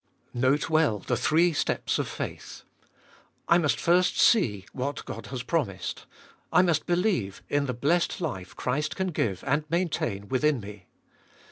7. 0.33 0.41
Note 0.41 0.67
well 0.67 0.97
the 0.97 1.15
three 1.15 1.53
steps 1.53 1.99
of 1.99 2.07
faith. 2.07 2.63
I 3.47 3.59
must 3.59 3.79
first 3.79 4.19
see 4.19 4.65
what 4.73 5.05
God 5.05 5.27
has 5.27 5.43
promised. 5.43 6.07
I 6.51 6.63
must 6.63 6.87
belieue 6.87 7.39
In 7.49 7.67
the 7.67 7.75
blessed 7.75 8.19
life 8.19 8.55
Christ 8.55 8.95
can 8.95 9.09
give 9.09 9.43
and 9.45 9.63
maintain 9.69 10.27
within 10.27 10.59
me. 10.59 10.87